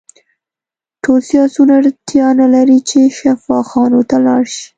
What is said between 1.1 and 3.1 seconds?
سیاسیون اړتیا نلري چې